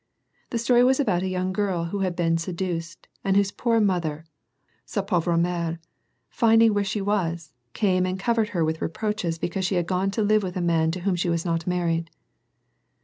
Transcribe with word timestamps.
The 0.49 0.57
story 0.57 0.83
was 0.83 0.99
about 0.99 1.21
a 1.21 1.27
young 1.29 1.53
girl 1.53 1.83
who 1.85 1.99
had 1.99 2.15
been 2.15 2.35
seduced, 2.39 3.07
and 3.23 3.35
whose 3.37 3.51
poor 3.51 3.79
mother— 3.79 4.25
sa 4.87 5.03
pattvre 5.03 5.37
mere— 5.39 5.79
finding 6.41 6.73
where 6.73 6.83
she 6.83 7.01
was, 7.01 7.53
came 7.73 8.07
and 8.07 8.19
covered 8.19 8.49
her 8.49 8.65
with 8.65 8.81
reproaches 8.81 9.37
because 9.37 9.63
she 9.63 9.75
had 9.75 9.85
gone 9.85 10.09
to 10.09 10.23
live 10.23 10.41
with 10.41 10.57
a 10.57 10.59
man 10.59 10.89
to 10.89 11.01
whom 11.01 11.15
she 11.15 11.29
was 11.29 11.45
not 11.45 11.67
married. 11.67 12.09